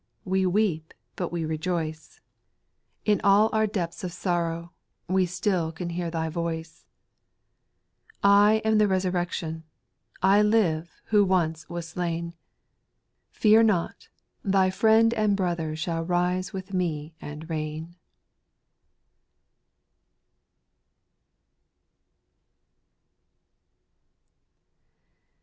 [0.25, 2.19] We weep, but we rejoice;
[3.05, 3.21] 430 SPIRITUAL SONGS.
[3.21, 4.73] In all our depths of sorrow,
[5.07, 6.85] We still can hear Thy voice
[8.47, 9.63] ;—"I am the resurrection;
[10.23, 12.33] I live, who once was slain;
[13.29, 14.07] Fear not,
[14.43, 17.95] thy friend and brother Shall rise with Me and reign."